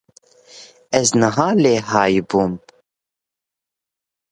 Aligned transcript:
Ez 0.99 1.07
niha 1.19 1.47
lê 1.63 1.75
hay 1.89 2.15
bûm 2.29 2.53